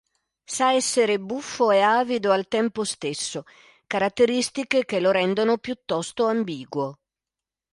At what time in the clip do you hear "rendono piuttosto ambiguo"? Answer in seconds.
5.11-6.97